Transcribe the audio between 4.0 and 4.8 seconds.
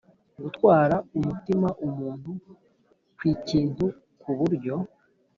ku buryo